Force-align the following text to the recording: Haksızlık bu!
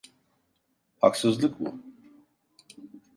Haksızlık 1.01 1.59
bu! 1.59 1.73